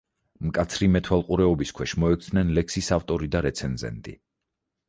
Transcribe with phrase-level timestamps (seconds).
[0.45, 4.19] მკაცრი მეთვალყურეობის ქვეშ მოექცნენ ლექსის ავტორი და რეცენზენტი.